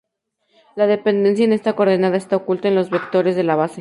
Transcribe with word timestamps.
La 0.75 0.87
dependencia 0.87 1.45
en 1.45 1.53
esta 1.53 1.75
coordenada 1.75 2.17
está 2.17 2.35
"oculta" 2.37 2.67
en 2.67 2.73
los 2.73 2.89
vectores 2.89 3.35
de 3.35 3.43
la 3.43 3.55
base. 3.55 3.69